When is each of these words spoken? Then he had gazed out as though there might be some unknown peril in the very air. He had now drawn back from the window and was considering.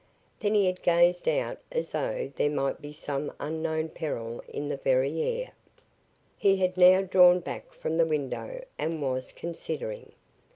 Then 0.39 0.55
he 0.55 0.65
had 0.65 0.81
gazed 0.81 1.27
out 1.29 1.59
as 1.71 1.91
though 1.91 2.31
there 2.35 2.49
might 2.49 2.81
be 2.81 2.91
some 2.91 3.31
unknown 3.39 3.89
peril 3.89 4.41
in 4.47 4.67
the 4.67 4.77
very 4.77 5.21
air. 5.21 5.51
He 6.39 6.57
had 6.57 6.75
now 6.75 7.03
drawn 7.03 7.39
back 7.39 7.71
from 7.71 7.97
the 7.99 8.05
window 8.07 8.65
and 8.79 8.99
was 8.99 9.31
considering. 9.31 10.13